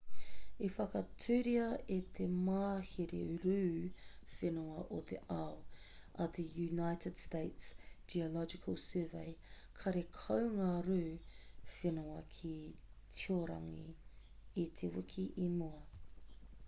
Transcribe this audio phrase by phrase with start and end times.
[0.65, 1.65] i whakaaturia
[1.95, 3.57] e te mahere rū
[4.37, 5.59] whenua o te ao
[6.25, 7.67] a te united states
[8.15, 9.29] geological survey
[9.83, 10.99] karekau ngā rū
[11.75, 12.55] whenua ki
[13.21, 13.85] tiorangi
[14.63, 15.85] i te wiki i mua